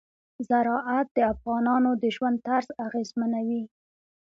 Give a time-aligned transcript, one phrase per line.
[0.47, 3.63] زراعت د افغانانو د ژوند طرز اغېزمنوي.